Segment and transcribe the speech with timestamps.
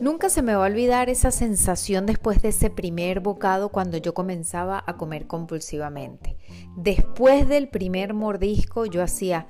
[0.00, 4.14] Nunca se me va a olvidar esa sensación después de ese primer bocado cuando yo
[4.14, 6.36] comenzaba a comer compulsivamente.
[6.76, 9.48] Después del primer mordisco yo hacía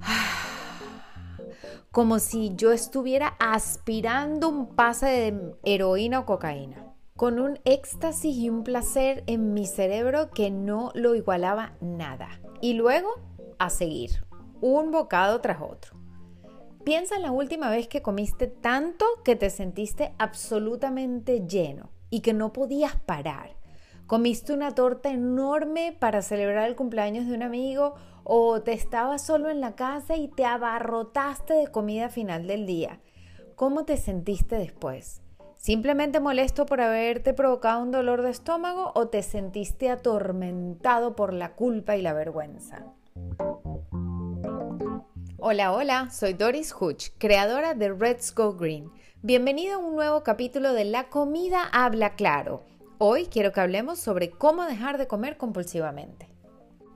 [1.90, 8.48] como si yo estuviera aspirando un pase de heroína o cocaína, con un éxtasis y
[8.48, 12.28] un placer en mi cerebro que no lo igualaba nada.
[12.60, 13.08] Y luego
[13.58, 14.24] a seguir,
[14.60, 16.01] un bocado tras otro.
[16.84, 22.32] Piensa en la última vez que comiste tanto que te sentiste absolutamente lleno y que
[22.32, 23.56] no podías parar.
[24.08, 29.48] Comiste una torta enorme para celebrar el cumpleaños de un amigo o te estabas solo
[29.48, 33.00] en la casa y te abarrotaste de comida final del día.
[33.54, 35.22] ¿Cómo te sentiste después?
[35.54, 41.54] ¿Simplemente molesto por haberte provocado un dolor de estómago o te sentiste atormentado por la
[41.54, 42.86] culpa y la vergüenza?
[45.44, 48.92] Hola, hola, soy Doris Hutch, creadora de Reds Go Green.
[49.22, 52.62] Bienvenido a un nuevo capítulo de La comida habla claro.
[52.98, 56.28] Hoy quiero que hablemos sobre cómo dejar de comer compulsivamente.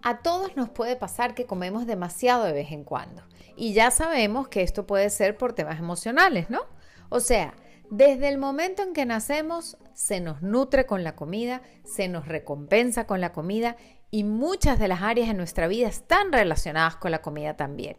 [0.05, 3.25] A todos nos puede pasar que comemos demasiado de vez en cuando
[3.57, 6.61] y ya sabemos que esto puede ser por temas emocionales, ¿no?
[7.09, 7.53] O sea,
[7.91, 13.09] desde el momento en que nacemos se nos nutre con la comida, se nos recompensa
[13.09, 13.77] con la comida
[14.13, 17.97] y muchas de las áreas de nuestra vida están relacionadas con la comida también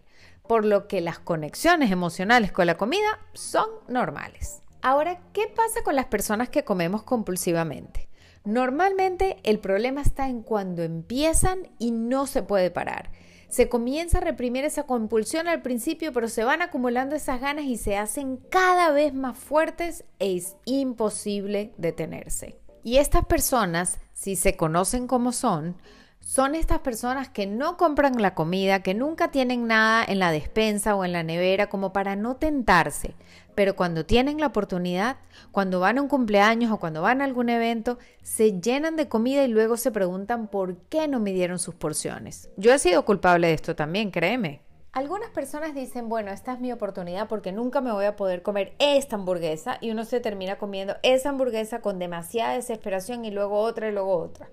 [0.47, 4.61] por lo que las conexiones emocionales con la comida son normales.
[4.81, 8.07] Ahora, ¿qué pasa con las personas que comemos compulsivamente?
[8.43, 13.11] Normalmente el problema está en cuando empiezan y no se puede parar.
[13.49, 17.77] Se comienza a reprimir esa compulsión al principio, pero se van acumulando esas ganas y
[17.77, 22.59] se hacen cada vez más fuertes e es imposible detenerse.
[22.83, 25.75] Y estas personas, si se conocen como son,
[26.19, 30.95] son estas personas que no compran la comida, que nunca tienen nada en la despensa
[30.95, 33.15] o en la nevera como para no tentarse,
[33.55, 35.17] pero cuando tienen la oportunidad,
[35.51, 39.43] cuando van a un cumpleaños o cuando van a algún evento, se llenan de comida
[39.43, 42.49] y luego se preguntan por qué no midieron sus porciones.
[42.57, 44.61] Yo he sido culpable de esto también, créeme.
[44.91, 48.73] Algunas personas dicen, bueno, esta es mi oportunidad porque nunca me voy a poder comer
[48.79, 53.89] esta hamburguesa y uno se termina comiendo esa hamburguesa con demasiada desesperación y luego otra
[53.89, 54.49] y luego otra.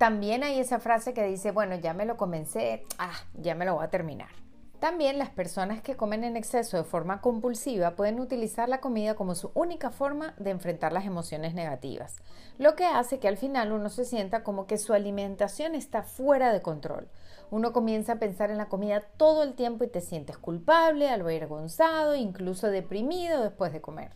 [0.00, 3.74] También hay esa frase que dice, bueno, ya me lo comencé, ah, ya me lo
[3.74, 4.30] voy a terminar.
[4.78, 9.34] También las personas que comen en exceso de forma compulsiva pueden utilizar la comida como
[9.34, 12.16] su única forma de enfrentar las emociones negativas,
[12.56, 16.50] lo que hace que al final uno se sienta como que su alimentación está fuera
[16.50, 17.10] de control.
[17.50, 22.14] Uno comienza a pensar en la comida todo el tiempo y te sientes culpable, avergonzado,
[22.14, 24.12] incluso deprimido después de comer.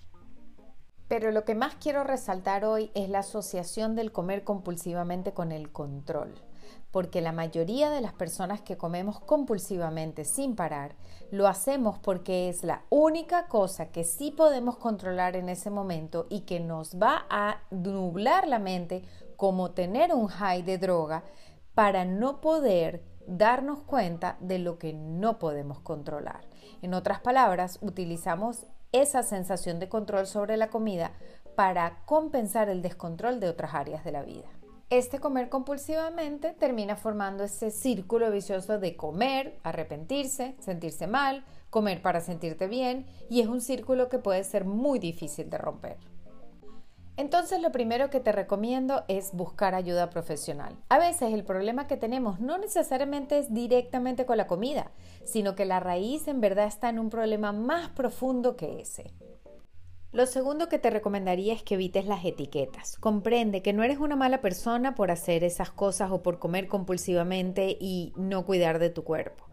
[1.09, 5.71] Pero lo que más quiero resaltar hoy es la asociación del comer compulsivamente con el
[5.71, 6.35] control,
[6.91, 10.97] porque la mayoría de las personas que comemos compulsivamente sin parar,
[11.31, 16.41] lo hacemos porque es la única cosa que sí podemos controlar en ese momento y
[16.43, 19.03] que nos va a nublar la mente
[19.37, 21.25] como tener un high de droga
[21.75, 26.47] para no poder darnos cuenta de lo que no podemos controlar.
[26.83, 31.11] En otras palabras, utilizamos esa sensación de control sobre la comida
[31.57, 34.49] para compensar el descontrol de otras áreas de la vida.
[34.89, 42.21] Este comer compulsivamente termina formando ese círculo vicioso de comer, arrepentirse, sentirse mal, comer para
[42.21, 46.14] sentirte bien y es un círculo que puede ser muy difícil de romper.
[47.17, 50.77] Entonces lo primero que te recomiendo es buscar ayuda profesional.
[50.89, 54.91] A veces el problema que tenemos no necesariamente es directamente con la comida,
[55.25, 59.13] sino que la raíz en verdad está en un problema más profundo que ese.
[60.11, 62.97] Lo segundo que te recomendaría es que evites las etiquetas.
[62.99, 67.77] Comprende que no eres una mala persona por hacer esas cosas o por comer compulsivamente
[67.81, 69.45] y no cuidar de tu cuerpo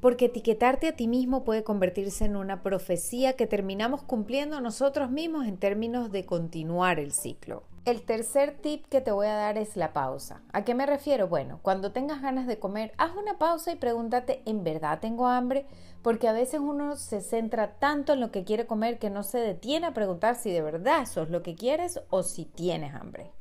[0.00, 5.46] porque etiquetarte a ti mismo puede convertirse en una profecía que terminamos cumpliendo nosotros mismos
[5.46, 7.64] en términos de continuar el ciclo.
[7.86, 10.42] El tercer tip que te voy a dar es la pausa.
[10.52, 11.28] ¿A qué me refiero?
[11.28, 15.66] Bueno, cuando tengas ganas de comer, haz una pausa y pregúntate, ¿en verdad tengo hambre?
[16.02, 19.38] Porque a veces uno se centra tanto en lo que quiere comer que no se
[19.38, 23.32] detiene a preguntar si de verdad eso es lo que quieres o si tienes hambre.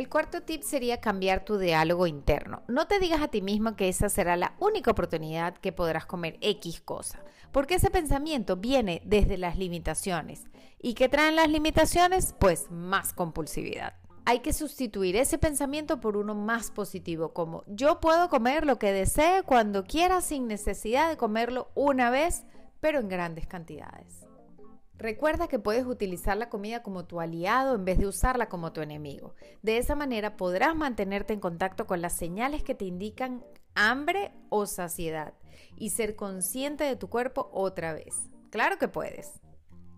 [0.00, 2.62] El cuarto tip sería cambiar tu diálogo interno.
[2.68, 6.38] No te digas a ti mismo que esa será la única oportunidad que podrás comer
[6.40, 10.44] X cosa, porque ese pensamiento viene desde las limitaciones.
[10.80, 12.34] ¿Y qué traen las limitaciones?
[12.38, 13.92] Pues más compulsividad.
[14.24, 18.92] Hay que sustituir ese pensamiento por uno más positivo, como yo puedo comer lo que
[18.92, 22.46] desee cuando quiera sin necesidad de comerlo una vez,
[22.80, 24.29] pero en grandes cantidades.
[25.00, 28.82] Recuerda que puedes utilizar la comida como tu aliado en vez de usarla como tu
[28.82, 29.34] enemigo.
[29.62, 33.42] De esa manera podrás mantenerte en contacto con las señales que te indican
[33.74, 35.32] hambre o saciedad
[35.74, 38.28] y ser consciente de tu cuerpo otra vez.
[38.50, 39.40] Claro que puedes.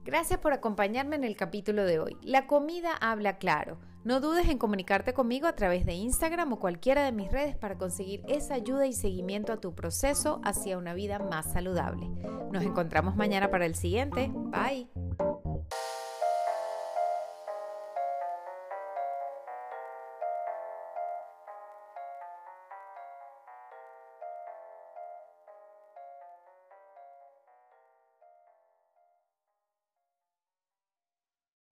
[0.05, 2.17] Gracias por acompañarme en el capítulo de hoy.
[2.23, 3.81] La comida habla claro.
[4.05, 7.79] No dudes en comunicarte conmigo a través de Instagram o cualquiera de mis redes para
[7.79, 12.09] conseguir esa ayuda y seguimiento a tu proceso hacia una vida más saludable.
[12.51, 14.33] Nos encontramos mañana para el siguiente.
[14.35, 14.89] Bye.